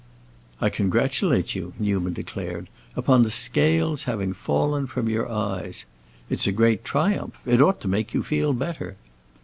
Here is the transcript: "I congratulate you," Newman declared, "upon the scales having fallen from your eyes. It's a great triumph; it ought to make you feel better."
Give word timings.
"I 0.59 0.69
congratulate 0.69 1.53
you," 1.53 1.73
Newman 1.77 2.13
declared, 2.13 2.69
"upon 2.95 3.21
the 3.21 3.29
scales 3.29 4.05
having 4.05 4.33
fallen 4.33 4.87
from 4.87 5.07
your 5.07 5.29
eyes. 5.31 5.85
It's 6.27 6.47
a 6.47 6.51
great 6.51 6.83
triumph; 6.83 7.35
it 7.45 7.61
ought 7.61 7.79
to 7.81 7.87
make 7.87 8.11
you 8.15 8.23
feel 8.23 8.51
better." 8.51 8.95